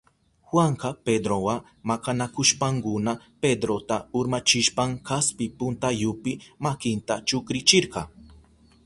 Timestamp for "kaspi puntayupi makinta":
5.11-7.15